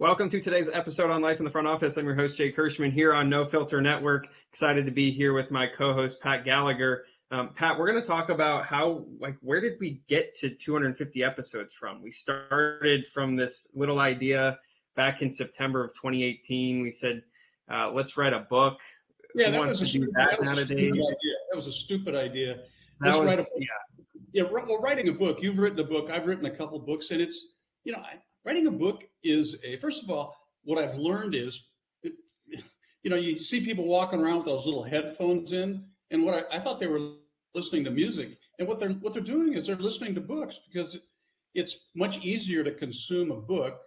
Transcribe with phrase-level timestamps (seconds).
[0.00, 1.96] Welcome to today's episode on Life in the Front Office.
[1.96, 4.26] I'm your host, Jake Kirschman, here on No Filter Network.
[4.50, 7.04] Excited to be here with my co-host, Pat Gallagher.
[7.30, 11.22] Um, Pat, we're going to talk about how, like, where did we get to 250
[11.22, 12.02] episodes from?
[12.02, 14.58] We started from this little idea
[14.96, 16.82] back in September of 2018.
[16.82, 17.22] We said,
[17.72, 18.80] uh, let's write a book.
[19.36, 21.04] Yeah, that was, stupid, that, that, was a stupid idea.
[21.50, 22.58] That was a stupid idea.
[23.00, 23.52] Let's was, write a book.
[24.32, 24.42] Yeah.
[24.42, 25.40] yeah, well, writing a book.
[25.40, 26.10] You've written a book.
[26.10, 27.46] I've written a couple books, and it's,
[27.84, 31.62] you know, I, writing a book is a first of all what i've learned is
[33.02, 36.58] you know you see people walking around with those little headphones in and what I,
[36.58, 37.14] I, thought they were
[37.54, 38.38] listening to music.
[38.58, 40.96] And what they're what they're doing is they're listening to books because
[41.54, 43.80] it's much easier to consume a book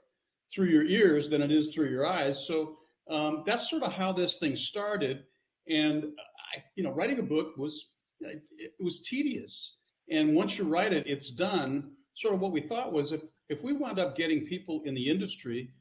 [0.53, 2.45] through your ears than it is through your eyes.
[2.47, 2.77] So
[3.09, 5.23] um, that's sort of how this thing started.
[5.69, 7.85] And I, you know writing a book was
[8.19, 9.75] it was tedious.
[10.09, 13.63] And once you write it it's done sort of what we thought was if if
[13.63, 15.71] we wound up getting people in the industry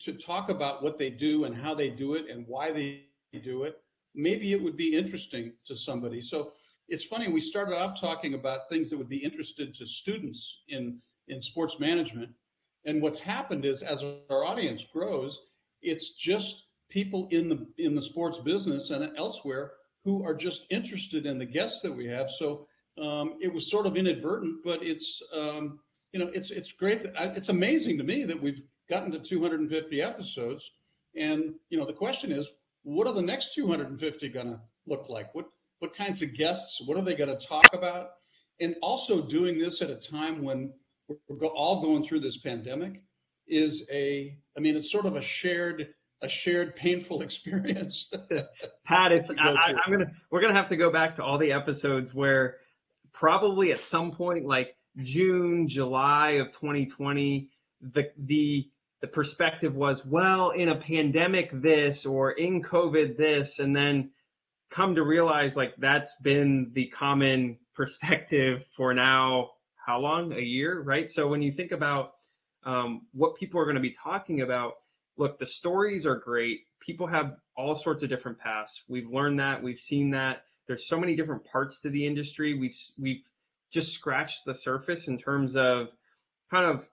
[0.00, 3.04] to talk about what they do and how they do it and why they
[3.44, 3.80] do it,
[4.14, 6.20] maybe it would be interesting to somebody.
[6.20, 6.52] So
[6.88, 10.98] it's funny, we started out talking about things that would be interested to students in,
[11.28, 12.30] in sports management.
[12.84, 15.40] And what's happened is as our audience grows,
[15.80, 19.72] it's just people in the in the sports business and elsewhere
[20.04, 22.28] who are just interested in the guests that we have.
[22.28, 22.66] So
[23.00, 25.80] um, it was sort of inadvertent, but it's um,
[26.12, 27.02] you know, it's it's great.
[27.02, 30.70] That, it's amazing to me that we've gotten to 250 episodes,
[31.16, 32.50] and you know, the question is,
[32.82, 35.34] what are the next 250 gonna look like?
[35.34, 35.46] What
[35.78, 36.80] what kinds of guests?
[36.84, 38.10] What are they gonna talk about?
[38.60, 40.72] And also doing this at a time when
[41.28, 43.02] we're go, all going through this pandemic
[43.48, 48.10] is a, I mean, it's sort of a shared a shared painful experience.
[48.86, 52.14] Pat, it's I, I'm gonna we're gonna have to go back to all the episodes
[52.14, 52.58] where
[53.22, 57.48] probably at some point like June, July of 2020,
[57.80, 58.68] the the
[59.00, 64.10] the perspective was, well, in a pandemic this or in COVID this, and then
[64.70, 70.32] come to realize like that's been the common perspective for now how long?
[70.32, 71.08] A year right?
[71.08, 72.14] So when you think about
[72.64, 74.74] um, what people are going to be talking about
[75.16, 76.62] look the stories are great.
[76.80, 78.82] People have all sorts of different paths.
[78.88, 82.76] We've learned that we've seen that there's so many different parts to the industry we've
[82.98, 83.22] we've
[83.72, 85.88] just scratched the surface in terms of
[86.50, 86.84] kind of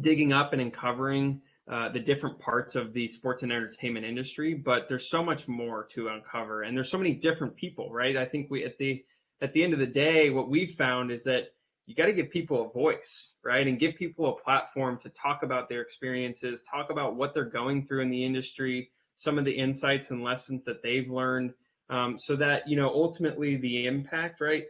[0.00, 4.88] digging up and uncovering uh, the different parts of the sports and entertainment industry, but
[4.88, 8.16] there's so much more to uncover, and there's so many different people, right?
[8.16, 9.04] I think we at the
[9.40, 11.52] at the end of the day, what we've found is that
[11.86, 15.42] you got to give people a voice, right, and give people a platform to talk
[15.42, 19.56] about their experiences, talk about what they're going through in the industry, some of the
[19.56, 21.54] insights and lessons that they've learned,
[21.90, 24.64] um, so that you know ultimately the impact, right?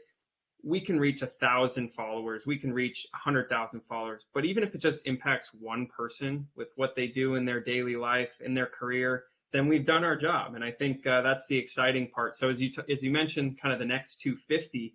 [0.62, 4.62] we can reach a thousand followers, we can reach a hundred thousand followers, but even
[4.62, 8.54] if it just impacts one person with what they do in their daily life, in
[8.54, 10.54] their career, then we've done our job.
[10.54, 12.36] And I think uh, that's the exciting part.
[12.36, 14.94] So as you t- as you mentioned, kind of the next 250,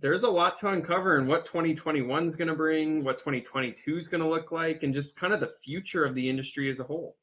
[0.00, 4.08] there's a lot to uncover and what 2021 is going to bring, what 2022 is
[4.08, 6.84] going to look like, and just kind of the future of the industry as a
[6.84, 7.16] whole.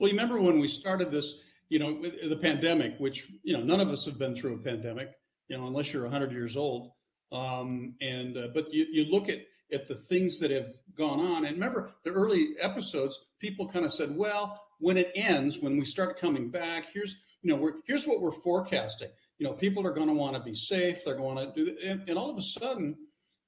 [0.00, 1.34] Well, you remember when we started this,
[1.68, 5.10] you know, the pandemic, which you know none of us have been through a pandemic
[5.48, 6.92] you know, unless you're 100 years old.
[7.32, 9.38] Um, and uh, but you, you look at
[9.70, 13.92] at the things that have gone on, and remember the early episodes, people kind of
[13.92, 18.06] said, well, when it ends, when we start coming back, here's you know, we're here's
[18.06, 19.10] what we're forecasting.
[19.38, 21.04] You know, people are going to want to be safe.
[21.04, 22.96] They're going to do, and, and all of a sudden,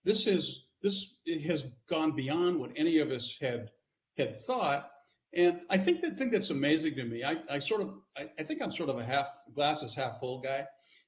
[0.04, 1.06] this is this
[1.46, 3.70] has gone beyond what any of us had
[4.18, 4.90] had thought.
[5.34, 8.42] And I think the thing that's amazing to me, I, I sort of, I, I
[8.42, 10.66] think I'm sort of a half glasses half full guy,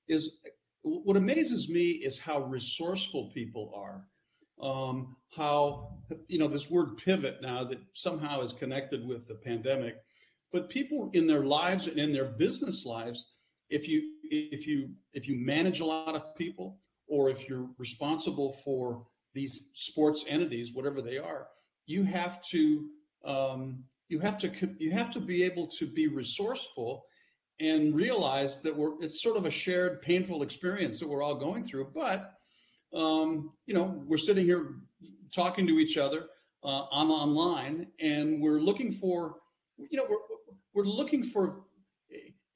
[0.08, 0.38] is
[0.82, 4.04] what amazes me is how resourceful people are.
[4.60, 9.96] Um, how you know this word pivot now that somehow is connected with the pandemic,
[10.52, 13.32] but people in their lives and in their business lives,
[13.70, 16.78] if you if you if you manage a lot of people
[17.08, 21.48] or if you're responsible for these sports entities, whatever they are,
[21.86, 22.88] you have to
[23.24, 27.04] um, you have to you have to be able to be resourceful
[27.60, 31.64] and realize that we're it's sort of a shared painful experience that we're all going
[31.64, 32.34] through but
[32.94, 34.76] um, you know we're sitting here
[35.34, 36.26] talking to each other
[36.64, 39.36] uh, on online and we're looking for
[39.78, 40.16] you know we're
[40.74, 41.62] we're looking for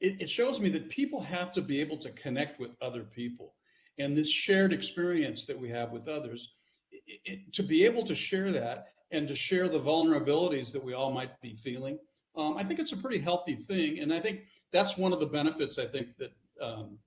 [0.00, 3.54] it, it shows me that people have to be able to connect with other people.
[3.98, 6.52] And this shared experience that we have with others
[6.90, 10.92] it, it, to be able to share that and to share the vulnerabilities that we
[10.92, 11.98] all might be feeling
[12.36, 14.40] um, i think it's a pretty healthy thing and i think
[14.72, 16.98] that's one of the benefits I think that um,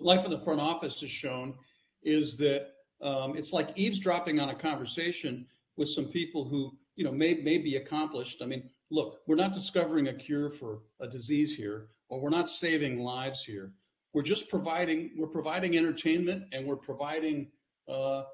[0.00, 1.54] life in the front office has shown
[2.02, 2.68] is that
[3.02, 7.58] um, it's like eavesdropping on a conversation with some people who you know, may, may
[7.58, 8.38] be accomplished.
[8.42, 12.48] I mean, look, we're not discovering a cure for a disease here, or we're not
[12.48, 13.72] saving lives here.
[14.14, 17.48] We're just providing, we're providing entertainment and we're providing
[17.88, 18.24] uh,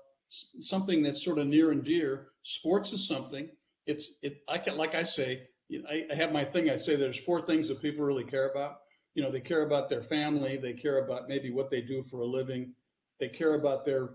[0.61, 2.29] something that's sort of near and dear.
[2.43, 3.49] Sports is something.
[3.87, 5.49] It's, it, I can, like I say,
[5.89, 6.71] I, I have my thing.
[6.71, 8.79] I say there's four things that people really care about.
[9.15, 10.57] You know, they care about their family.
[10.57, 12.73] They care about maybe what they do for a living.
[13.21, 14.11] They care about their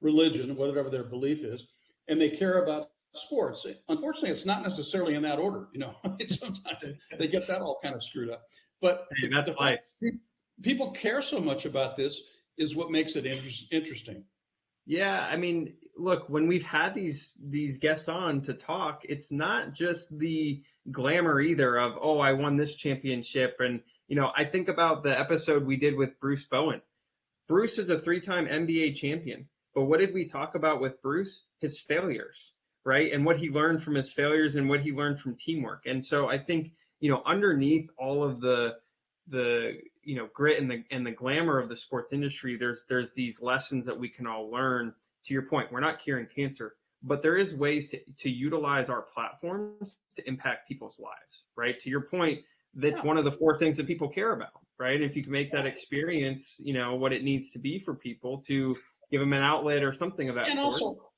[0.00, 1.66] religion, whatever their belief is,
[2.08, 3.66] and they care about sports.
[3.88, 5.68] Unfortunately, it's not necessarily in that order.
[5.72, 5.94] You know,
[6.26, 8.42] sometimes they get that all kind of screwed up.
[8.80, 9.80] But hey, that's life.
[10.62, 12.20] People care so much about this
[12.58, 14.24] is what makes it inter- interesting.
[14.86, 19.72] Yeah, I mean, look, when we've had these these guests on to talk, it's not
[19.72, 24.68] just the glamour either of oh, I won this championship and you know, I think
[24.68, 26.82] about the episode we did with Bruce Bowen.
[27.48, 29.48] Bruce is a three-time NBA champion.
[29.74, 31.42] But what did we talk about with Bruce?
[31.58, 32.52] His failures
[32.84, 33.12] right?
[33.12, 35.84] And what he learned from his failures and what he learned from teamwork.
[35.86, 38.74] And so I think, you know, underneath all of the
[39.28, 43.12] the you know grit and the and the glamour of the sports industry, there's there's
[43.12, 44.94] these lessons that we can all learn.
[45.26, 49.02] To your point, we're not curing cancer, but there is ways to, to utilize our
[49.02, 51.78] platforms to impact people's lives, right?
[51.80, 52.40] To your point,
[52.74, 53.06] that's yeah.
[53.06, 55.00] one of the four things that people care about, right?
[55.00, 58.42] If you can make that experience, you know, what it needs to be for people
[58.42, 58.76] to
[59.10, 60.66] give them an outlet or something of that and sort.
[60.66, 61.10] also,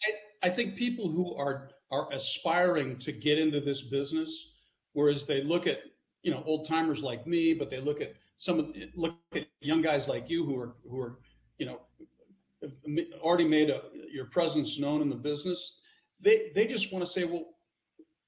[0.43, 4.50] I think people who are are aspiring to get into this business,
[4.93, 5.79] whereas they look at
[6.23, 9.83] you know old timers like me, but they look at some of look at young
[9.83, 11.19] guys like you who are who are
[11.59, 11.81] you know
[13.21, 15.79] already made a, your presence known in the business.
[16.21, 17.47] They they just want to say, well,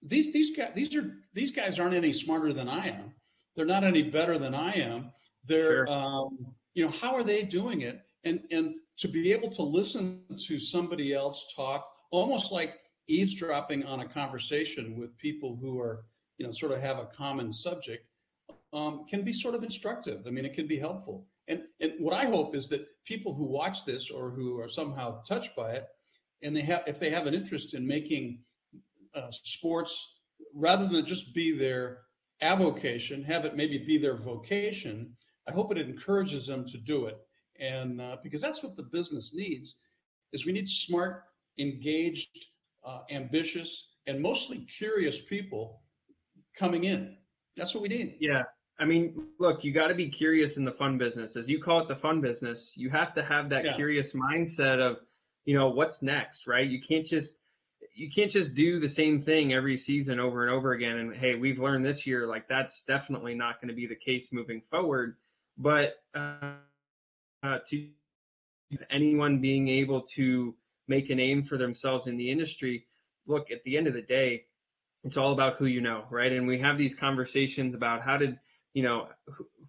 [0.03, 3.15] these these guys these are these guys aren't any smarter than I am.
[3.57, 5.11] They're not any better than I am.
[5.45, 5.91] They're sure.
[5.91, 8.01] um, you know how are they doing it?
[8.25, 12.75] And and to be able to listen to somebody else talk almost like
[13.09, 16.05] eavesdropping on a conversation with people who are,
[16.37, 18.07] you know, sort of have a common subject,
[18.73, 20.25] um, can be sort of instructive.
[20.27, 21.27] I mean, it can be helpful.
[21.49, 25.23] And, and what I hope is that people who watch this or who are somehow
[25.23, 25.87] touched by it,
[26.43, 28.41] and they have, if they have an interest in making
[29.15, 30.07] uh, sports,
[30.55, 32.01] rather than just be their
[32.43, 35.17] avocation, have it maybe be their vocation.
[35.49, 37.17] I hope it encourages them to do it,
[37.59, 39.77] and uh, because that's what the business needs,
[40.33, 41.25] is we need smart
[41.59, 42.47] engaged,
[42.87, 45.81] uh, ambitious, and mostly curious people
[46.57, 47.17] coming in.
[47.57, 48.19] That's what we need.
[48.21, 48.43] Yeah.
[48.79, 51.37] I mean, look, you got to be curious in the fun business.
[51.37, 53.75] As you call it the fun business, you have to have that yeah.
[53.75, 54.99] curious mindset of,
[55.45, 56.67] you know, what's next, right?
[56.67, 57.39] You can't just
[57.95, 61.35] you can't just do the same thing every season over and over again and hey,
[61.35, 65.17] we've learned this year like that's definitely not going to be the case moving forward.
[65.57, 66.53] But uh,
[67.43, 67.89] uh, to
[68.91, 70.55] anyone being able to
[70.87, 72.87] make a name for themselves in the industry,
[73.27, 74.45] look, at the end of the day,
[75.05, 76.33] it's all about who you know, right?
[76.33, 78.39] And we have these conversations about how did,
[78.75, 79.09] you know,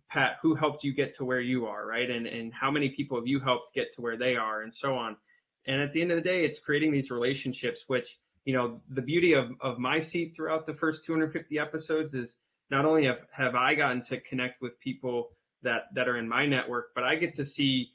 [0.09, 2.09] Pat, who helped you get to where you are, right?
[2.09, 4.95] And and how many people have you helped get to where they are, and so
[4.95, 5.17] on.
[5.67, 9.01] And at the end of the day, it's creating these relationships, which you know, the
[9.01, 12.37] beauty of of my seat throughout the first 250 episodes is
[12.71, 15.31] not only have have I gotten to connect with people
[15.61, 17.91] that that are in my network, but I get to see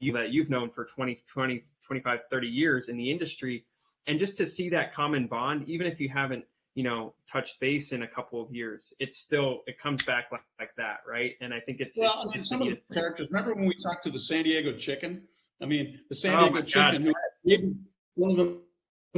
[0.00, 3.64] you that you've known for 20, 20, 25, 30 years in the industry.
[4.06, 6.44] And just to see that common bond, even if you haven't,
[6.78, 10.42] you know, touch base in a couple of years, it's still, it comes back like,
[10.60, 11.32] like that, right?
[11.40, 13.74] And I think it's, well, it's I mean, some of the characters, remember when we
[13.82, 15.22] talked to the San Diego chicken?
[15.60, 17.12] I mean, the San oh Diego chicken,
[17.44, 17.74] maybe
[18.14, 18.60] one of the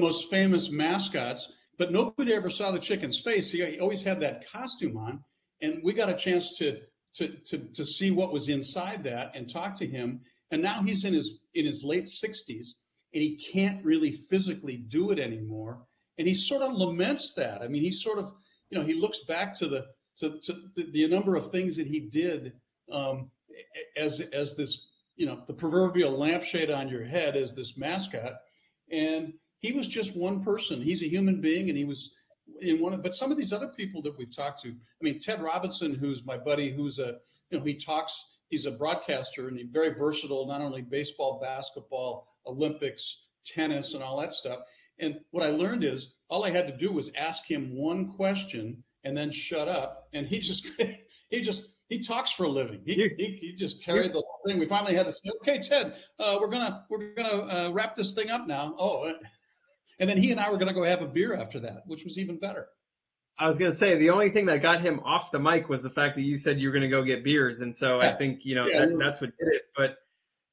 [0.00, 3.50] most famous mascots, but nobody ever saw the chicken's face.
[3.50, 5.22] He always had that costume on.
[5.60, 6.78] And we got a chance to,
[7.16, 10.22] to, to, to see what was inside that and talk to him.
[10.50, 12.68] And now he's in his in his late 60s
[13.12, 15.82] and he can't really physically do it anymore.
[16.20, 17.62] And he sort of laments that.
[17.62, 18.34] I mean, he sort of,
[18.68, 19.86] you know, he looks back to the
[20.18, 22.52] to, to the, the number of things that he did
[22.92, 23.30] um,
[23.96, 24.86] as as this,
[25.16, 28.34] you know, the proverbial lampshade on your head as this mascot.
[28.92, 30.82] And he was just one person.
[30.82, 32.10] He's a human being, and he was
[32.60, 33.02] in one of.
[33.02, 36.22] But some of these other people that we've talked to, I mean, Ted Robinson, who's
[36.22, 37.16] my buddy, who's a,
[37.48, 42.28] you know, he talks he's a broadcaster and he's very versatile, not only baseball, basketball,
[42.46, 44.58] Olympics, tennis, and all that stuff.
[45.00, 48.82] And what I learned is all I had to do was ask him one question
[49.04, 50.08] and then shut up.
[50.12, 50.66] And he just,
[51.30, 52.80] he just, he talks for a living.
[52.86, 54.58] He, he, he just carried the whole thing.
[54.58, 58.12] We finally had to say, okay, Ted, uh, we're gonna we're gonna uh, wrap this
[58.12, 58.74] thing up now.
[58.78, 59.12] Oh,
[59.98, 62.16] and then he and I were gonna go have a beer after that, which was
[62.16, 62.68] even better.
[63.40, 65.90] I was gonna say the only thing that got him off the mic was the
[65.90, 68.10] fact that you said you were gonna go get beers, and so yeah.
[68.10, 68.86] I think you know yeah.
[68.86, 69.62] that, that's what did it.
[69.76, 69.96] But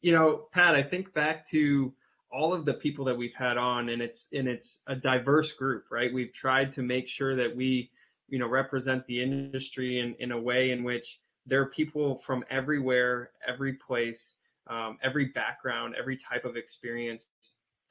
[0.01, 1.93] you know, Pat, I think back to
[2.31, 5.85] all of the people that we've had on, and it's and it's a diverse group,
[5.91, 6.13] right?
[6.13, 7.91] We've tried to make sure that we,
[8.27, 12.43] you know, represent the industry in in a way in which there are people from
[12.49, 14.35] everywhere, every place,
[14.67, 17.27] um, every background, every type of experience,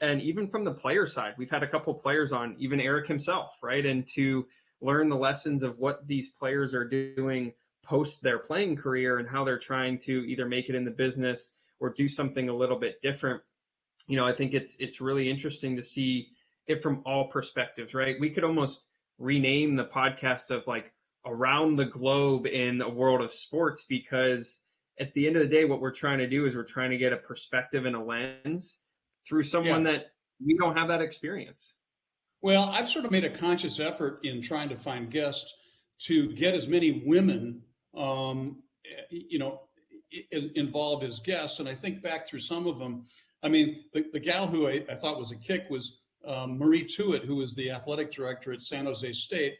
[0.00, 3.52] and even from the player side, we've had a couple players on, even Eric himself,
[3.62, 3.84] right?
[3.84, 4.46] And to
[4.80, 7.52] learn the lessons of what these players are doing
[7.82, 11.52] post their playing career and how they're trying to either make it in the business
[11.80, 13.40] or do something a little bit different.
[14.06, 16.28] You know, I think it's it's really interesting to see
[16.66, 18.16] it from all perspectives, right?
[18.20, 18.86] We could almost
[19.18, 20.92] rename the podcast of like
[21.24, 24.60] around the globe in the world of sports because
[25.00, 26.96] at the end of the day what we're trying to do is we're trying to
[26.96, 28.78] get a perspective and a lens
[29.26, 29.92] through someone yeah.
[29.92, 30.06] that
[30.44, 31.74] we don't have that experience.
[32.42, 35.52] Well, I've sort of made a conscious effort in trying to find guests
[36.02, 37.62] to get as many women,
[37.96, 38.62] um,
[39.10, 39.62] you know,
[40.30, 41.60] involved as guests.
[41.60, 43.06] And I think back through some of them.
[43.46, 46.84] I mean, the, the gal who I, I thought was a kick was um, Marie
[46.84, 49.54] Tuite, who was the athletic director at San Jose State,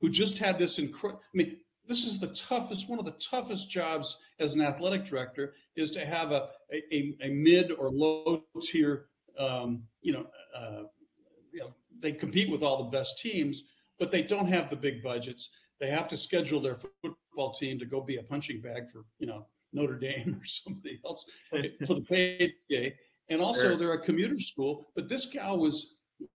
[0.00, 1.22] who just had this incredible.
[1.32, 1.56] I mean,
[1.86, 6.04] this is the toughest, one of the toughest jobs as an athletic director is to
[6.04, 9.06] have a a, a mid or low tier,
[9.38, 10.82] um, you know, uh,
[11.52, 13.62] you know, they compete with all the best teams,
[14.00, 15.50] but they don't have the big budgets.
[15.78, 19.28] They have to schedule their football team to go be a punching bag for, you
[19.28, 21.24] know, Notre Dame or somebody else
[21.86, 22.94] for the payday.
[23.30, 24.88] And also, they're a commuter school.
[24.94, 25.86] But this gal was,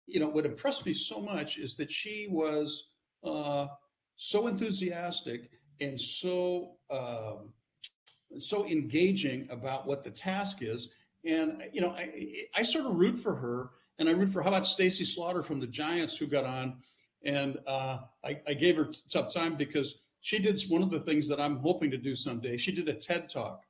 [0.08, 2.86] you know, what impressed me so much is that she was
[3.24, 3.68] uh,
[4.16, 5.50] so enthusiastic
[5.82, 7.54] and so um,
[8.38, 10.90] so engaging about what the task is.
[11.26, 12.12] And you know, I,
[12.56, 15.60] I sort of root for her, and I root for how about Staci Slaughter from
[15.60, 16.78] the Giants who got on,
[17.24, 21.28] and uh, I, I gave her tough time because she did one of the things
[21.28, 22.58] that I'm hoping to do someday.
[22.58, 23.62] She did a TED talk,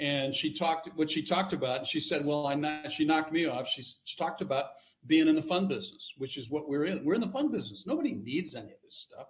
[0.00, 1.78] and she talked what she talked about.
[1.78, 3.68] And she said, "Well, I not, she knocked me off.
[3.68, 4.66] She, she talked about
[5.06, 7.04] being in the fun business, which is what we're in.
[7.04, 7.84] We're in the fun business.
[7.86, 9.26] Nobody needs any of this stuff."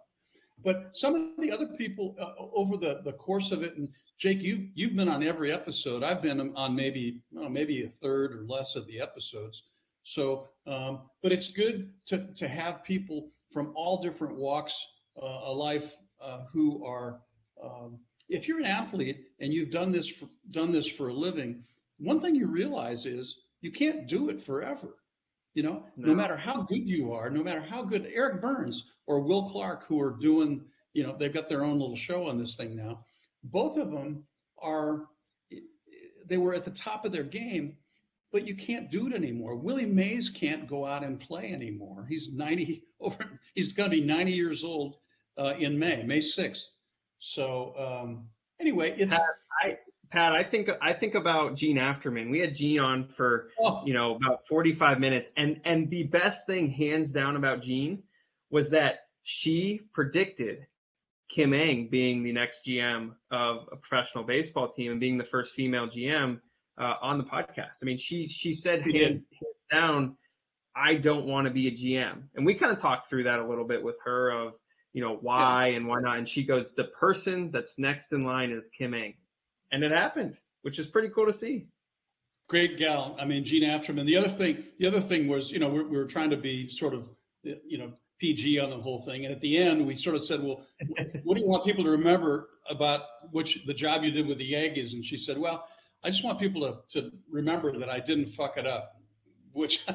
[0.62, 4.42] But some of the other people uh, over the, the course of it, and Jake,
[4.42, 6.02] you've you've been on every episode.
[6.02, 9.64] I've been on maybe well, maybe a third or less of the episodes.
[10.02, 14.86] So, um, but it's good to to have people from all different walks
[15.20, 17.20] uh, of life uh, who are.
[17.62, 17.98] Um,
[18.30, 21.64] if you're an athlete and you've done this for, done this for a living,
[21.98, 24.96] one thing you realize is you can't do it forever.
[25.54, 26.08] You know, no.
[26.08, 26.14] no.
[26.14, 30.00] matter how good you are, no matter how good Eric Byrnes or Will Clark, who
[30.00, 33.00] are doing, you know, they've got their own little show on this thing now.
[33.42, 34.24] Both of them
[34.62, 35.08] are,
[36.24, 37.76] they were at the top of their game,
[38.30, 39.56] but you can't do it anymore.
[39.56, 42.06] Willie Mays can't go out and play anymore.
[42.08, 44.98] He's 90 over, he's going to be 90 years old
[45.36, 46.68] uh, in May, May 6th.
[47.20, 48.28] So um,
[48.60, 49.12] anyway, it's.
[49.12, 49.78] I,
[50.10, 52.30] Pat, I think I think about Jean Afterman.
[52.30, 53.82] We had Jean on for oh.
[53.84, 58.02] you know about 45 minutes, and and the best thing, hands down, about Jean
[58.50, 60.66] was that she predicted
[61.28, 65.54] Kim Ng being the next GM of a professional baseball team and being the first
[65.54, 66.40] female GM
[66.76, 67.78] uh, on the podcast.
[67.82, 70.16] I mean, she she said hands, hands down,
[70.74, 73.46] I don't want to be a GM, and we kind of talked through that a
[73.46, 74.54] little bit with her of
[74.92, 75.76] you know why yeah.
[75.76, 79.14] and why not, and she goes, the person that's next in line is Kim Ng
[79.72, 81.66] and it happened, which is pretty cool to see.
[82.48, 83.16] Great gal.
[83.20, 84.06] I mean, Jean Afterman.
[84.06, 86.68] The other thing, the other thing was, you know, we, we were trying to be
[86.68, 87.08] sort of,
[87.42, 89.24] you know, PG on the whole thing.
[89.24, 90.62] And at the end, we sort of said, well,
[91.22, 94.44] what do you want people to remember about which the job you did with the
[94.44, 94.94] Yankees?
[94.94, 95.66] And she said, well,
[96.02, 98.96] I just want people to, to remember that I didn't fuck it up,
[99.52, 99.86] which,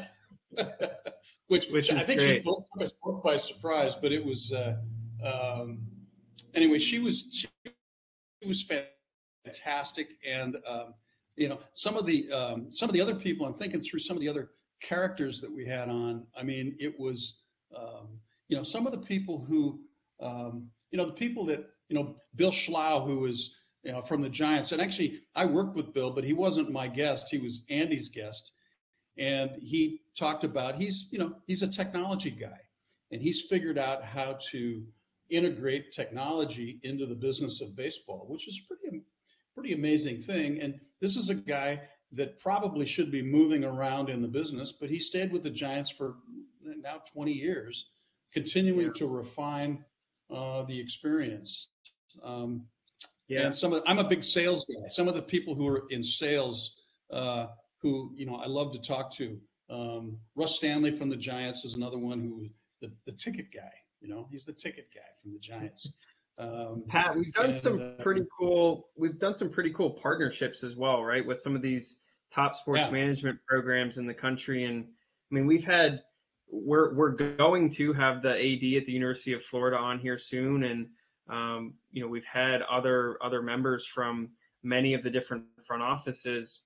[1.48, 2.40] which, which I think great.
[2.40, 4.78] she took us both by surprise, but it was, uh,
[5.24, 5.80] um,
[6.54, 7.48] anyway, she was, she
[8.48, 8.96] was fantastic
[9.46, 10.08] fantastic.
[10.28, 10.94] And um,
[11.36, 14.18] you know, some of the um, some of the other people, I'm thinking through some
[14.18, 14.50] of the other
[14.82, 16.25] characters that we had on.
[16.38, 17.36] I mean, it was
[17.75, 19.80] um, you know some of the people who
[20.22, 23.52] um, you know the people that you know Bill Schlough, who was
[23.84, 26.88] you know from the Giants, and actually I worked with Bill, but he wasn't my
[26.88, 27.28] guest.
[27.30, 28.52] He was Andy's guest,
[29.17, 32.60] and he talked about he's you know he's a technology guy,
[33.12, 34.84] and he's figured out how to
[35.29, 39.01] integrate technology into the business of baseball, which is pretty
[39.53, 40.60] pretty amazing thing.
[40.62, 41.81] And this is a guy
[42.12, 45.89] that probably should be moving around in the business, but he stayed with the Giants
[45.89, 46.15] for
[46.62, 47.86] now 20 years,
[48.34, 48.93] continuing yeah.
[48.98, 49.84] to refine
[50.34, 51.67] uh, the experience.
[52.24, 52.65] Um,
[53.27, 53.45] yeah.
[53.45, 54.88] And some of I'm a big sales guy.
[54.89, 56.72] Some of the people who are in sales,
[57.12, 57.48] uh,
[57.86, 59.38] who you know I love to talk to.
[59.70, 62.48] Um, Russ Stanley from the Giants is another one who
[62.82, 63.72] the, the ticket guy.
[64.01, 65.88] You know, he's the ticket guy from the Giants.
[66.38, 68.88] Um, Pat, we've done and, some uh, pretty cool.
[68.98, 71.25] We've done some pretty cool partnerships as well, right?
[71.25, 72.00] With some of these
[72.32, 72.92] top sports Yeah.
[72.92, 74.65] management programs in the country.
[74.65, 76.01] And I mean, we've had
[76.50, 80.63] we're we're going to have the AD at the University of Florida on here soon,
[80.63, 80.88] and
[81.30, 84.30] um, you know we've had other other members from
[84.63, 86.62] many of the different front offices.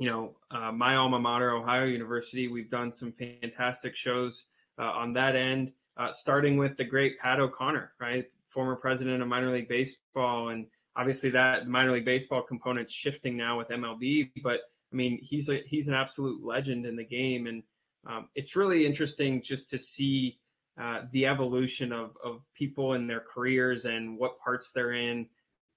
[0.00, 4.44] You know, uh, my alma mater, Ohio University, we've done some fantastic shows
[4.78, 9.28] uh, on that end, uh, starting with the great Pat O'Connor, right, former president of
[9.28, 10.66] minor league baseball, and
[10.96, 15.58] obviously that minor league baseball component's shifting now with MLB, but I mean he's a
[15.66, 17.62] he's an absolute legend in the game, and
[18.06, 20.38] um, it's really interesting just to see
[20.80, 25.26] uh, the evolution of, of people in their careers and what parts they're in.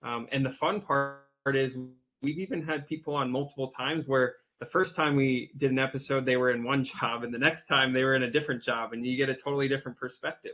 [0.02, 1.76] Um, and the fun part is
[2.24, 6.26] we've even had people on multiple times where the first time we did an episode,
[6.26, 8.94] they were in one job, and the next time they were in a different job,
[8.94, 10.54] and you get a totally different perspective.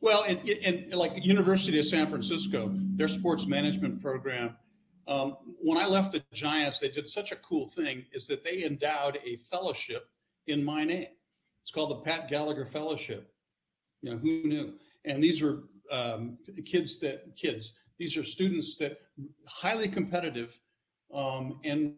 [0.00, 4.56] Well, and, and like University of San Francisco, their sports management program,
[5.08, 8.64] um, when I left the Giants, they did such a cool thing is that they
[8.64, 10.08] endowed a fellowship
[10.46, 11.08] in my name.
[11.62, 13.30] It's called the Pat Gallagher Fellowship.
[14.02, 14.74] You know, who knew?
[15.04, 17.72] And these are um, kids that kids.
[17.98, 18.98] These are students that
[19.46, 20.56] highly competitive.
[21.12, 21.94] Um, and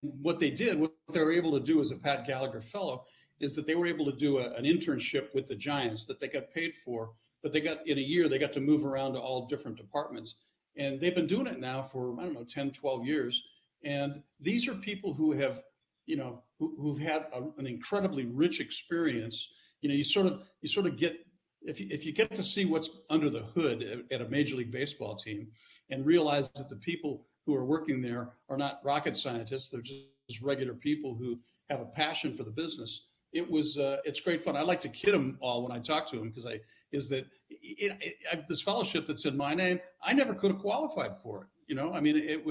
[0.00, 3.04] what they did, what they were able to do as a Pat Gallagher Fellow,
[3.40, 6.28] is that they were able to do a, an internship with the Giants that they
[6.28, 7.12] got paid for.
[7.42, 10.36] But they got in a year, they got to move around to all different departments.
[10.76, 13.42] And they've been doing it now for, I don't know, 10, 12 years.
[13.84, 15.62] And these are people who have,
[16.06, 19.48] you know, who, who've had a, an incredibly rich experience.
[19.82, 21.16] You know, you sort of, you sort of get,
[21.64, 24.70] if you, if you get to see what's under the hood at, a Major League
[24.70, 25.48] Baseball team
[25.90, 30.40] and realize that the people who are working there are not rocket scientists, they're just
[30.42, 31.38] regular people who
[31.70, 33.02] have a passion for the business.
[33.32, 34.56] It was, uh, it's great fun.
[34.56, 36.60] I like to kid them all when I talk to them because I,
[36.92, 41.16] is that it, it, this fellowship that's in my name, I never could have qualified
[41.22, 41.48] for it.
[41.66, 42.42] You know, I mean, it,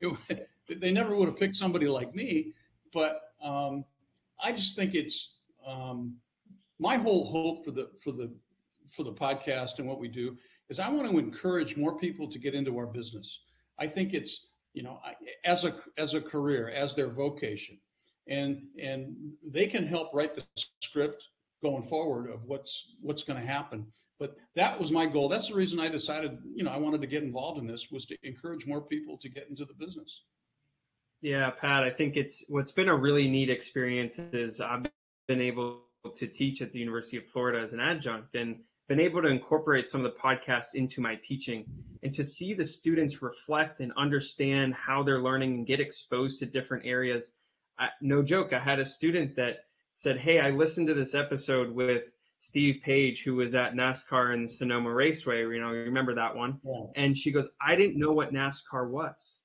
[0.00, 0.48] it
[0.80, 2.52] they never would have picked somebody like me.
[2.92, 3.84] But um,
[4.42, 5.34] I just think it's
[5.66, 6.16] um,
[6.78, 8.32] my whole hope for the for the
[8.96, 10.36] for the podcast and what we do
[10.68, 13.40] is I want to encourage more people to get into our business.
[13.78, 14.98] I think it's you know
[15.44, 17.78] as a as a career, as their vocation,
[18.28, 19.14] and and
[19.46, 20.44] they can help write the
[20.82, 21.22] script
[21.62, 23.86] going forward of what's what's going to happen.
[24.18, 25.28] But that was my goal.
[25.28, 28.06] That's the reason I decided, you know, I wanted to get involved in this was
[28.06, 30.22] to encourage more people to get into the business.
[31.20, 34.86] Yeah, Pat, I think it's what's been a really neat experience is I've
[35.26, 35.80] been able
[36.14, 39.86] to teach at the University of Florida as an adjunct and been able to incorporate
[39.86, 41.64] some of the podcasts into my teaching
[42.02, 46.46] and to see the students reflect and understand how they're learning and get exposed to
[46.46, 47.30] different areas.
[47.78, 49.64] I, no joke, I had a student that
[49.96, 52.02] said, Hey, I listened to this episode with
[52.40, 55.40] Steve Page, who was at NASCAR and Sonoma Raceway.
[55.40, 56.60] You know, you remember that one?
[56.62, 56.84] Yeah.
[56.94, 59.40] And she goes, I didn't know what NASCAR was.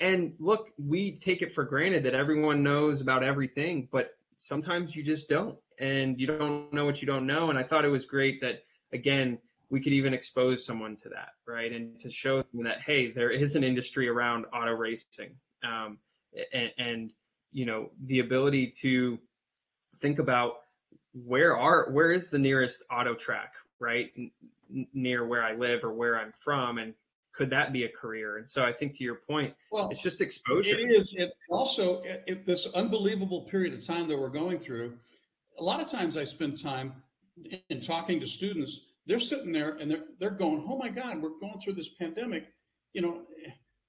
[0.00, 5.02] And look, we take it for granted that everyone knows about everything, but sometimes you
[5.02, 5.58] just don't.
[5.80, 7.50] And you don't know what you don't know.
[7.50, 8.62] And I thought it was great that,
[8.92, 9.38] again,
[9.70, 11.72] we could even expose someone to that, right?
[11.72, 15.30] And to show them that, hey, there is an industry around auto racing.
[15.64, 15.98] Um,
[16.52, 17.14] and, and,
[17.52, 19.18] you know, the ability to
[20.00, 20.60] think about
[21.12, 25.92] where are where is the nearest auto track right N- near where i live or
[25.92, 26.94] where i'm from and
[27.32, 30.20] could that be a career and so i think to your point well it's just
[30.20, 34.92] exposure it is it also it, this unbelievable period of time that we're going through
[35.60, 36.92] a lot of times i spend time
[37.68, 41.38] in talking to students they're sitting there and they're they're going oh my god we're
[41.40, 42.48] going through this pandemic
[42.92, 43.22] you know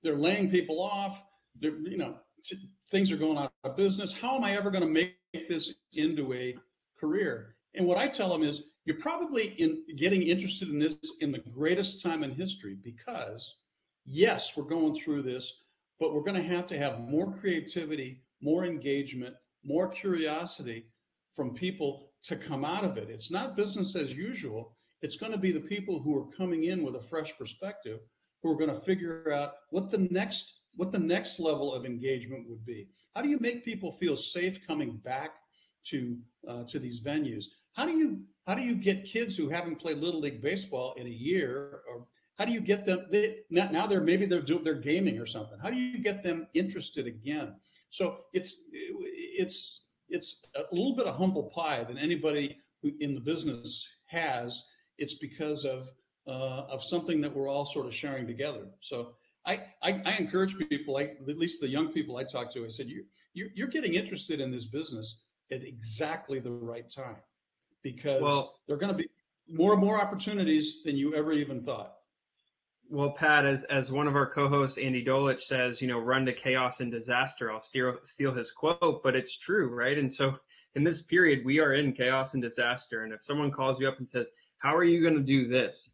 [0.03, 1.21] they're laying people off
[1.59, 4.83] they're you know t- things are going out of business how am i ever going
[4.83, 5.15] to make
[5.47, 6.55] this into a
[7.01, 7.55] career.
[7.73, 11.39] And what I tell them is you're probably in getting interested in this in the
[11.39, 13.57] greatest time in history because
[14.05, 15.51] yes, we're going through this,
[15.99, 20.85] but we're going to have to have more creativity, more engagement, more curiosity
[21.35, 23.09] from people to come out of it.
[23.09, 24.75] It's not business as usual.
[25.01, 27.99] It's going to be the people who are coming in with a fresh perspective
[28.43, 32.47] who are going to figure out what the next what the next level of engagement
[32.47, 32.87] would be.
[33.13, 35.31] How do you make people feel safe coming back
[35.87, 36.17] to
[36.47, 37.45] uh, to these venues.
[37.73, 41.07] How do you how do you get kids who haven't played little league baseball in
[41.07, 42.05] a year, or
[42.37, 43.07] how do you get them?
[43.11, 45.57] They, now they're maybe they're they're gaming or something.
[45.61, 47.55] How do you get them interested again?
[47.89, 49.81] So it's it's
[50.11, 54.63] it's a little bit of humble pie than anybody who in the business has.
[54.97, 55.89] It's because of
[56.27, 58.67] uh, of something that we're all sort of sharing together.
[58.81, 59.13] So
[59.45, 62.67] I, I, I encourage people, like at least the young people I talk to, I
[62.67, 65.21] said, you, you're, you're getting interested in this business
[65.51, 67.17] at exactly the right time
[67.83, 69.09] because well, there are going to be
[69.49, 71.93] more and more opportunities than you ever even thought.
[72.91, 76.33] Well, Pat, as as one of our co-hosts, Andy Dolich says, you know, run to
[76.33, 77.49] chaos and disaster.
[77.49, 79.97] I'll steal steal his quote, but it's true, right?
[79.97, 80.37] And so
[80.75, 83.05] in this period, we are in chaos and disaster.
[83.05, 85.93] And if someone calls you up and says, "How are you going to do this?"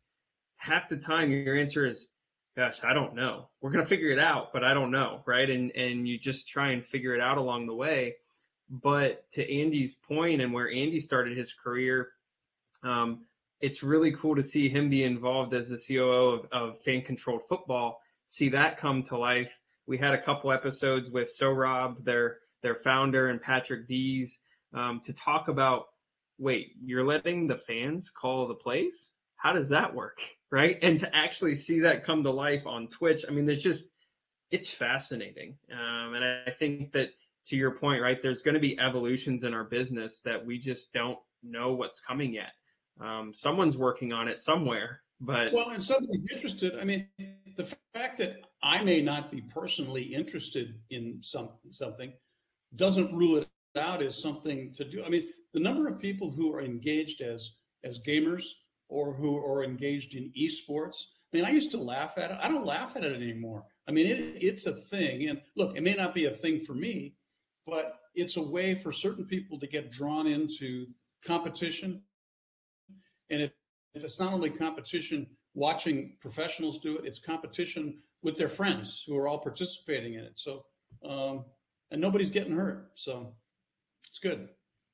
[0.55, 2.07] half the time your answer is,
[2.55, 3.49] "Gosh, I don't know.
[3.61, 5.47] We're going to figure it out, but I don't know," right?
[5.47, 8.15] And and you just try and figure it out along the way.
[8.71, 12.13] But to Andy's point, and where Andy started his career,
[12.81, 13.26] um,
[13.61, 17.41] it's really cool to see him be involved as the COO of, of fan controlled
[17.49, 19.51] football, see that come to life.
[19.87, 24.39] We had a couple episodes with Sohrob, their their founder, and Patrick Dees
[24.73, 25.85] um, to talk about.
[26.39, 29.09] Wait, you're letting the fans call the plays?
[29.37, 30.19] How does that work,
[30.51, 30.77] right?
[30.81, 33.87] And to actually see that come to life on Twitch, I mean, there's just
[34.51, 37.09] it's fascinating, um, and I, I think that
[37.47, 38.21] to your point, right?
[38.21, 42.33] There's going to be evolutions in our business that we just don't know what's coming
[42.33, 42.51] yet.
[42.99, 46.73] Um, someone's working on it somewhere, but well, and somebody's interested.
[46.79, 47.07] I mean,
[47.55, 52.13] the fact that I may not be personally interested in some something
[52.75, 55.03] doesn't rule it out as something to do.
[55.03, 57.51] I mean, the number of people who are engaged as
[57.83, 58.43] as gamers
[58.89, 61.05] or who are engaged in esports.
[61.33, 62.37] I mean, I used to laugh at it.
[62.41, 63.65] I don't laugh at it anymore.
[63.87, 65.29] I mean, it, it's a thing.
[65.29, 67.15] And look, it may not be a thing for me,
[67.65, 70.87] but it's a way for certain people to get drawn into
[71.25, 72.01] competition
[73.29, 73.51] and if,
[73.93, 79.17] if it's not only competition watching professionals do it, it's competition with their friends who
[79.17, 80.33] are all participating in it.
[80.35, 80.65] So,
[81.03, 81.45] um,
[81.91, 82.91] and nobody's getting hurt.
[82.95, 83.33] So
[84.09, 84.49] it's good.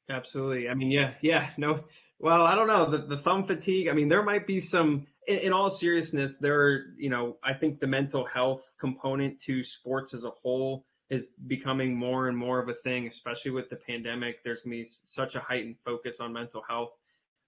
[0.10, 0.70] Absolutely.
[0.70, 1.84] I mean, yeah, yeah, no.
[2.20, 3.88] Well, I don't know the, the thumb fatigue.
[3.88, 5.08] I mean, there might be some.
[5.28, 9.64] In, in all seriousness, there are, you know, I think the mental health component to
[9.64, 13.76] sports as a whole is becoming more and more of a thing, especially with the
[13.76, 14.44] pandemic.
[14.44, 16.92] There's gonna be such a heightened focus on mental health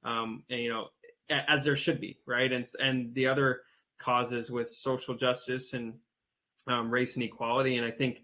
[0.05, 0.87] um, and, you know,
[1.29, 2.51] as there should be, right?
[2.51, 3.61] And and the other
[3.99, 5.95] causes with social justice and
[6.67, 8.19] um, race and equality, and I think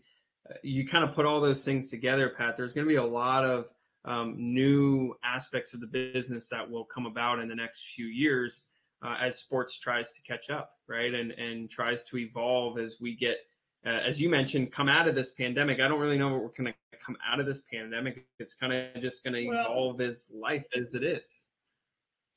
[0.49, 2.57] uh, you kind of put all those things together, Pat.
[2.57, 3.65] There's going to be a lot of
[4.05, 8.63] um, new aspects of the business that will come about in the next few years
[9.03, 11.13] uh, as sports tries to catch up, right?
[11.13, 13.37] And and tries to evolve as we get,
[13.85, 15.79] uh, as you mentioned, come out of this pandemic.
[15.79, 18.23] I don't really know what we're going to come out of this pandemic.
[18.37, 21.47] It's kind of just going to well, evolve as life as it is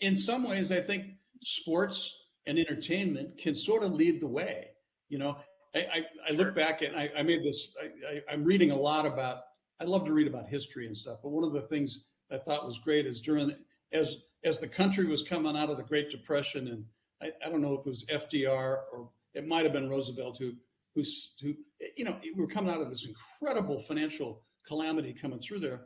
[0.04, 1.04] in some ways, I think
[1.42, 2.12] sports
[2.46, 4.68] and entertainment can sort of lead the way.
[5.08, 5.36] You know,
[5.74, 8.76] I, I, I look back and I, I made this, I, I, I'm reading a
[8.76, 9.42] lot about,
[9.80, 12.66] I love to read about history and stuff, but one of the things I thought
[12.66, 13.54] was great is during,
[13.92, 16.84] as, as the country was coming out of the Great Depression, and
[17.22, 20.52] I, I don't know if it was FDR or it might have been Roosevelt who,
[20.94, 21.02] who,
[21.42, 21.54] who,
[21.96, 25.82] you know, we were coming out of this incredible financial calamity coming through there.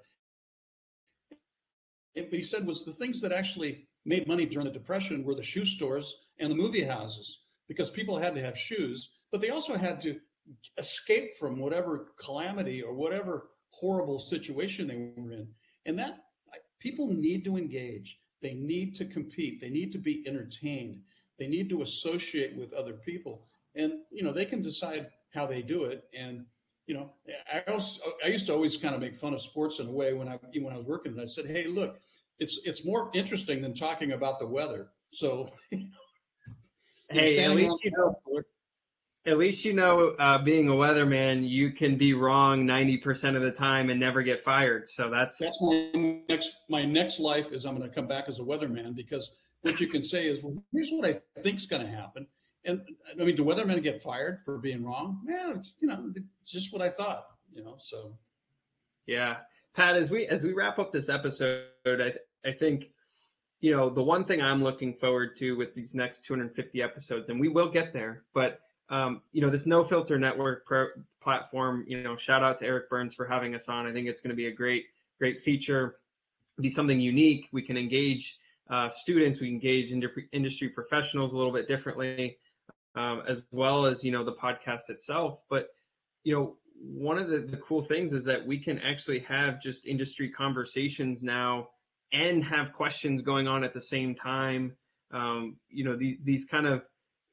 [2.14, 5.42] But he said was the things that actually made money during the Depression were the
[5.42, 9.76] shoe stores and the movie houses because people had to have shoes, but they also
[9.76, 10.18] had to
[10.78, 15.48] escape from whatever calamity or whatever horrible situation they were in.
[15.86, 16.24] And that
[16.80, 18.18] people need to engage.
[18.40, 19.60] They need to compete.
[19.60, 21.00] They need to be entertained.
[21.38, 23.46] They need to associate with other people.
[23.74, 26.04] And, you know, they can decide how they do it.
[26.18, 26.46] And,
[26.86, 27.10] you know,
[27.52, 30.14] I also, I used to always kind of make fun of sports in a way
[30.14, 31.12] when I, when I was working.
[31.12, 32.00] And I said, hey, look,
[32.38, 34.88] it's it's more interesting than talking about the weather.
[35.12, 35.50] So,
[37.10, 38.20] hey, at least you know.
[39.26, 43.42] At least you know, uh, being a weatherman, you can be wrong ninety percent of
[43.42, 44.88] the time and never get fired.
[44.88, 48.38] So that's that's my next my next life is I'm going to come back as
[48.38, 49.30] a weatherman because
[49.62, 52.26] what you can say is, well, here's what I think's going to happen.
[52.64, 52.80] And
[53.20, 55.20] I mean, do weathermen get fired for being wrong?
[55.28, 57.26] Yeah, you know, it's just what I thought.
[57.52, 58.16] You know, so.
[59.06, 59.38] Yeah,
[59.74, 62.12] Pat, as we as we wrap up this episode, I
[62.44, 62.90] I think,
[63.60, 67.40] you know, the one thing I'm looking forward to with these next 250 episodes, and
[67.40, 70.88] we will get there, but um, you know, this no filter network pro-
[71.20, 73.86] platform, you know, shout out to Eric Byrnes for having us on.
[73.86, 74.86] I think it's going to be a great,
[75.18, 75.96] great feature,
[76.60, 77.48] be something unique.
[77.52, 78.38] We can engage
[78.70, 79.92] uh, students, we engage
[80.32, 82.38] industry professionals a little bit differently,
[82.94, 85.40] um, as well as, you know, the podcast itself.
[85.50, 85.68] But,
[86.24, 89.86] you know, one of the, the cool things is that we can actually have just
[89.86, 91.68] industry conversations now
[92.12, 94.76] and have questions going on at the same time.
[95.12, 96.82] Um, you know, these, these kind of,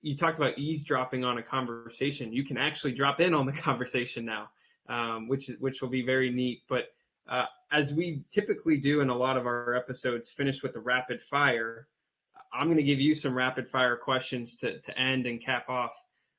[0.01, 2.31] you talked about eavesdropping on a conversation.
[2.31, 4.49] You can actually drop in on the conversation now,
[4.87, 6.61] um, which is, which will be very neat.
[6.69, 6.85] But
[7.27, 11.21] uh, as we typically do in a lot of our episodes, finish with the rapid
[11.21, 11.87] fire.
[12.53, 15.91] I'm going to give you some rapid fire questions to, to end and cap off.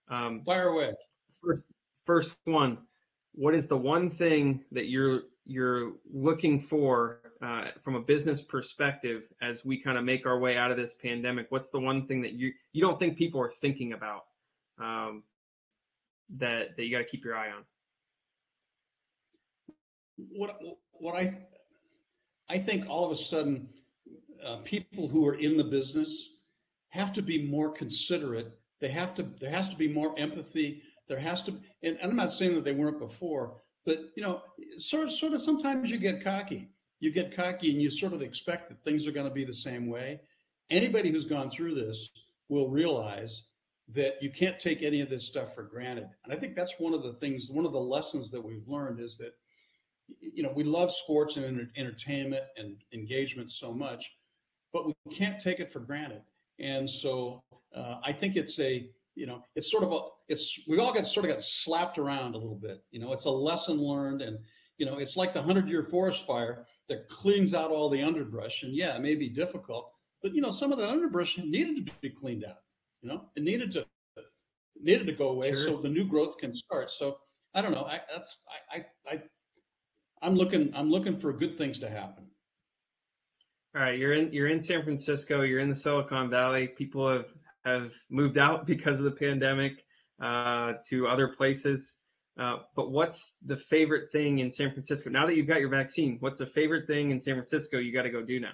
[0.08, 0.92] Um, fire away.
[1.42, 1.64] First,
[2.04, 2.78] first one.
[3.32, 9.24] what is the one thing that you're you're looking for uh, from a business perspective
[9.42, 11.46] as we kind of make our way out of this pandemic?
[11.50, 14.24] What's the one thing that you you don't think people are thinking about
[14.80, 15.22] um,
[16.38, 17.64] that that you got to keep your eye on?
[20.16, 20.58] What
[20.92, 21.38] what I
[22.48, 23.68] I think all of a sudden
[24.44, 26.30] uh, people who are in the business
[26.88, 28.50] have to be more considerate.
[28.80, 30.82] They have to there has to be more empathy.
[31.08, 34.42] There has to and, and I'm not saying that they weren't before, but you know,
[34.78, 36.70] sort of sort of sometimes you get cocky.
[37.00, 39.52] You get cocky and you sort of expect that things are going to be the
[39.52, 40.20] same way.
[40.70, 42.08] Anybody who's gone through this
[42.48, 43.42] will realize
[43.94, 46.08] that you can't take any of this stuff for granted.
[46.24, 49.00] And I think that's one of the things, one of the lessons that we've learned
[49.00, 49.32] is that
[50.20, 54.12] you know, we love sports and entertainment and engagement so much,
[54.72, 56.22] but we can't take it for granted.
[56.58, 57.42] And so
[57.74, 61.06] uh, I think it's a, you know, it's sort of a, it's, we all get
[61.06, 62.82] sort of got slapped around a little bit.
[62.90, 64.38] You know, it's a lesson learned and,
[64.78, 68.62] you know, it's like the hundred year forest fire that cleans out all the underbrush.
[68.62, 69.90] And yeah, it may be difficult,
[70.22, 72.58] but you know, some of that underbrush needed to be cleaned out.
[73.02, 73.86] You know, it needed to
[74.80, 75.64] needed to go away sure.
[75.64, 76.90] so the new growth can start.
[76.90, 77.18] So
[77.54, 77.84] I don't know.
[77.84, 78.36] I that's
[78.72, 79.22] I I, I
[80.22, 82.24] I'm looking I'm looking for good things to happen.
[83.74, 85.42] All right, you're in you're in San Francisco.
[85.42, 86.68] You're in the Silicon Valley.
[86.68, 87.32] People have
[87.64, 89.84] have moved out because of the pandemic
[90.22, 91.96] uh, to other places.
[92.38, 96.18] Uh, but what's the favorite thing in San Francisco now that you've got your vaccine?
[96.20, 98.52] What's the favorite thing in San Francisco you got to go do now?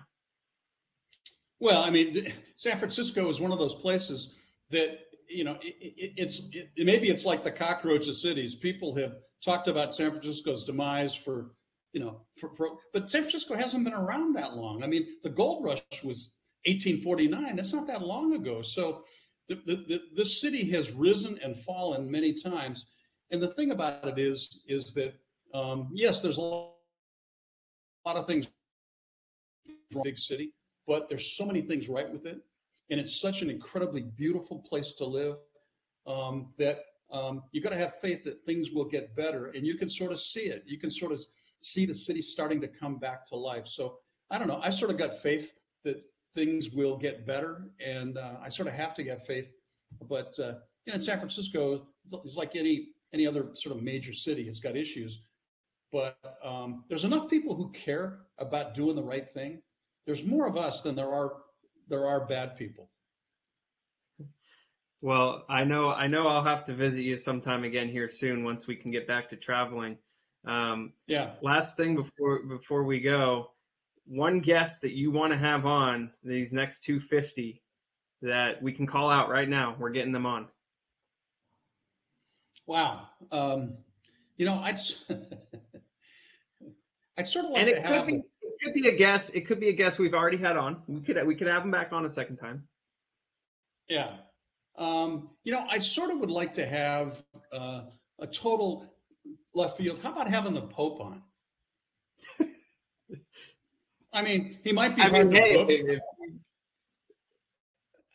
[1.59, 4.29] Well, I mean, San Francisco is one of those places
[4.71, 8.55] that you know it, it, it's it, maybe it's like the cockroach of cities.
[8.55, 9.15] People have
[9.45, 11.51] talked about San Francisco's demise for,
[11.93, 14.83] you know, for, for, but San Francisco hasn't been around that long.
[14.83, 16.31] I mean, the gold rush was
[16.65, 17.57] 1849.
[17.57, 18.63] That's not that long ago.
[18.63, 19.05] So
[19.49, 22.87] the, the, the, the city has risen and fallen many times.
[23.33, 25.15] And the thing about it is, is that,
[25.55, 26.75] um, yes, there's a lot,
[28.05, 28.47] of things
[29.95, 30.53] wrong big city,
[30.87, 32.43] but there's so many things right with it.
[32.91, 35.37] And it's such an incredibly beautiful place to live
[36.07, 39.77] um, that um, you got to have faith that things will get better, and you
[39.79, 40.65] can sort of see it.
[40.67, 41.21] You can sort of
[41.59, 43.67] see the city starting to come back to life.
[43.67, 43.99] So
[44.31, 44.61] I don't know.
[44.63, 45.53] I sort of got faith
[45.85, 46.03] that
[46.35, 49.49] things will get better, and uh, I sort of have to have faith.
[50.09, 51.87] But uh, you know, in San Francisco,
[52.25, 54.49] it's like any any other sort of major city.
[54.49, 55.21] It's got issues,
[55.93, 59.63] but um, there's enough people who care about doing the right thing.
[60.07, 61.35] There's more of us than there are
[61.89, 62.89] there are bad people.
[65.01, 68.67] Well, I know I know I'll have to visit you sometime again here soon once
[68.67, 69.99] we can get back to traveling.
[70.47, 71.33] Um, yeah.
[71.43, 73.51] Last thing before before we go,
[74.07, 77.63] one guest that you want to have on these next 250
[78.23, 79.77] that we can call out right now.
[79.79, 80.47] We're getting them on.
[82.67, 83.09] Wow.
[83.31, 83.75] Um,
[84.37, 84.81] you know, I'd
[87.19, 88.07] I'd sort of like and it to could have.
[88.07, 89.31] Be, it could be a guest.
[89.35, 90.83] It could be a guest we've already had on.
[90.87, 92.69] We could we could have them back on a second time.
[93.89, 94.17] Yeah.
[94.77, 97.23] Um, you know, I sort of would like to have
[97.53, 97.83] uh,
[98.21, 98.95] a total
[99.55, 100.01] left field.
[100.03, 101.23] How about having the Pope on?
[104.15, 105.99] I mean, he might be I mean, hey.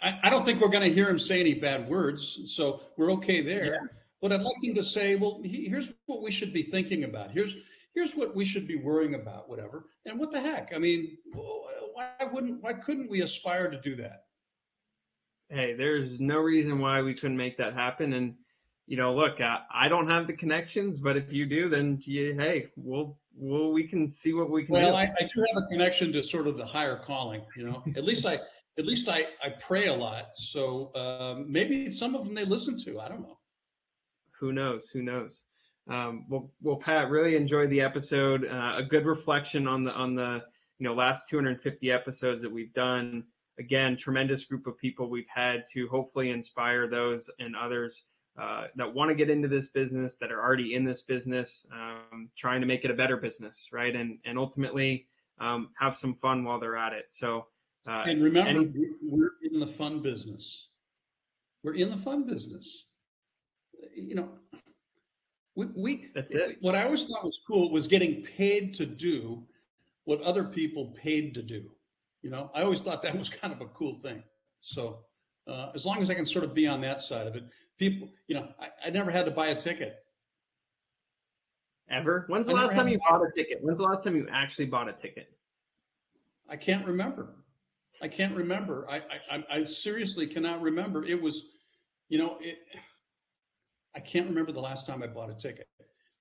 [0.01, 3.11] I, I, don't think we're going to hear him say any bad words, so we're
[3.13, 3.65] okay there.
[3.65, 3.96] Yeah.
[4.21, 7.31] But I'd like him to say, well, he, here's what we should be thinking about.
[7.31, 7.55] Here's
[7.93, 9.85] here's what we should be worrying about, whatever.
[10.05, 10.71] And what the heck?
[10.75, 14.23] I mean, why wouldn't why couldn't we aspire to do that?
[15.49, 18.13] hey, there's no reason why we couldn't make that happen.
[18.13, 18.35] And
[18.85, 22.35] you know, look, I, I don't have the connections, but if you do, then you,
[22.37, 24.95] hey, we'll we'll we can see what we can well, do.
[24.95, 27.41] I, I do have a connection to sort of the higher calling.
[27.55, 28.39] You know, at least I
[28.77, 32.77] at least I I pray a lot, so um, maybe some of them they listen
[32.85, 32.99] to.
[32.99, 33.36] I don't know.
[34.39, 34.89] Who knows?
[34.89, 35.43] Who knows?
[35.89, 38.45] Um, well, well, Pat, really enjoyed the episode.
[38.45, 40.43] Uh, a good reflection on the on the
[40.79, 43.23] you know last 250 episodes that we've done
[43.59, 48.03] again, tremendous group of people we've had to hopefully inspire those and others
[48.39, 52.29] uh, that want to get into this business, that are already in this business, um,
[52.37, 53.95] trying to make it a better business, right?
[53.95, 55.07] And and ultimately
[55.39, 57.05] um, have some fun while they're at it.
[57.09, 57.47] So.
[57.87, 58.69] Uh, and remember,
[59.01, 60.67] we're in the fun business.
[61.63, 62.83] We're in the fun business.
[63.95, 64.29] You know,
[65.55, 66.57] we, we that's it.
[66.61, 69.43] What I always thought was cool was getting paid to do
[70.05, 71.69] what other people paid to do.
[72.21, 74.23] You know, I always thought that was kind of a cool thing.
[74.61, 74.99] So
[75.47, 77.43] uh, as long as I can sort of be on that side of it,
[77.77, 80.03] people, you know, I, I never had to buy a ticket.
[81.89, 82.25] Ever?
[82.27, 83.59] When's the I last time you bought a ticket?
[83.61, 85.29] When's the last time you actually bought a ticket?
[86.49, 87.35] I can't remember.
[88.01, 88.85] I can't remember.
[88.89, 91.05] I, I, I seriously cannot remember.
[91.05, 91.43] It was,
[92.09, 92.59] you know, it.
[93.97, 95.67] I can't remember the last time I bought a ticket.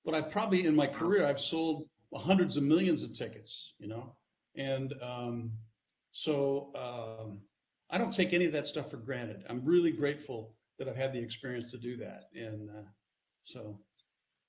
[0.05, 4.15] but I've probably in my career I've sold hundreds of millions of tickets, you know,
[4.57, 5.53] and um,
[6.13, 7.39] so um,
[7.91, 9.45] I don't take any of that stuff for granted.
[9.51, 12.89] I'm really grateful that I've had the experience to do that, and uh,
[13.45, 13.79] so.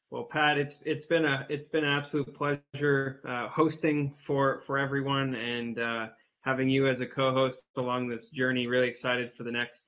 [0.09, 4.77] Well, Pat, it's it's been a it's been an absolute pleasure uh, hosting for for
[4.77, 6.07] everyone and uh,
[6.41, 8.67] having you as a co-host along this journey.
[8.67, 9.87] Really excited for the next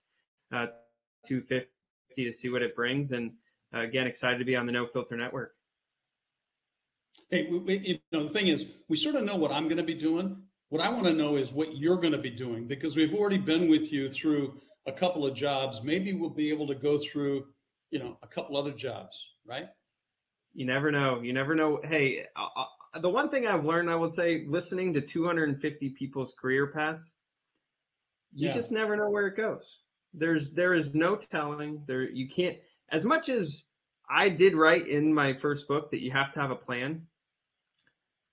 [0.52, 0.66] uh,
[1.26, 1.70] 250
[2.16, 3.32] to see what it brings, and
[3.74, 5.54] uh, again, excited to be on the No Filter Network.
[7.30, 9.78] Hey, we, we, you know, the thing is, we sort of know what I'm going
[9.78, 10.42] to be doing.
[10.70, 13.38] What I want to know is what you're going to be doing because we've already
[13.38, 15.82] been with you through a couple of jobs.
[15.84, 17.46] Maybe we'll be able to go through,
[17.92, 19.68] you know, a couple other jobs, right?
[20.54, 21.22] You never know.
[21.22, 21.82] You never know.
[21.84, 22.48] Hey, uh,
[22.94, 27.12] uh, the one thing I've learned, I would say, listening to 250 people's career paths,
[28.34, 28.54] you yeah.
[28.54, 29.78] just never know where it goes.
[30.14, 31.84] There's there is no telling.
[31.88, 32.58] There you can't.
[32.92, 33.64] As much as
[34.10, 37.06] I did write in my first book that you have to have a plan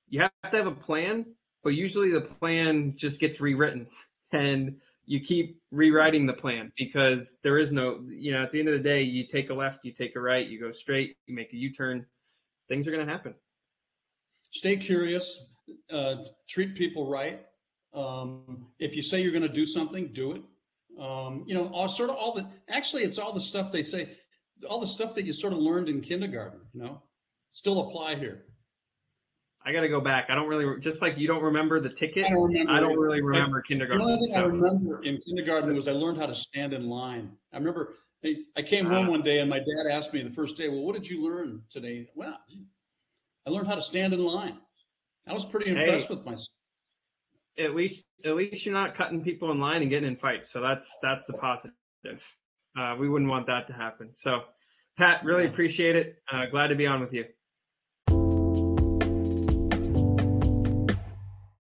[0.09, 1.27] you have to have a plan,
[1.63, 3.87] but usually the plan just gets rewritten
[4.33, 8.69] and you keep rewriting the plan because there is no, you know, at the end
[8.69, 11.35] of the day, you take a left, you take a right, you go straight, you
[11.35, 12.05] make a U turn,
[12.69, 13.35] things are going to happen.
[14.51, 15.39] Stay curious,
[15.93, 16.17] uh,
[16.49, 17.47] treat people right.
[17.95, 20.43] Um, if you say you're going to do something, do it.
[21.01, 24.17] Um, you know, all, sort of all the, actually, it's all the stuff they say,
[24.69, 27.03] all the stuff that you sort of learned in kindergarten, you know,
[27.51, 28.45] still apply here.
[29.65, 30.27] I got to go back.
[30.29, 32.25] I don't really just like you don't remember the ticket.
[32.25, 34.07] I don't, remember I don't really remember kindergarten.
[34.07, 37.33] The only thing I remember in kindergarten was I learned how to stand in line.
[37.53, 39.11] I remember I came home ah.
[39.11, 41.63] one day and my dad asked me the first day, "Well, what did you learn
[41.69, 42.39] today?" Well,
[43.45, 44.57] I learned how to stand in line.
[45.27, 46.47] I was pretty impressed hey, with myself.
[47.59, 50.51] At least, at least you're not cutting people in line and getting in fights.
[50.51, 51.73] So that's that's the positive.
[52.79, 54.15] Uh, we wouldn't want that to happen.
[54.15, 54.41] So,
[54.99, 56.17] Pat, really appreciate it.
[56.31, 57.25] Uh, glad to be on with you.